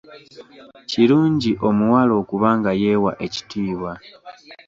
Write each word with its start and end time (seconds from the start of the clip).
Kirungi 0.89 1.51
omuwala 1.67 2.11
okuba 2.21 2.49
nga 2.59 2.71
yeewa 2.81 3.11
ekitiibwa. 3.25 3.91